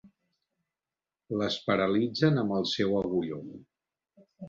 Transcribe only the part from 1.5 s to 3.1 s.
paralitzen amb el seu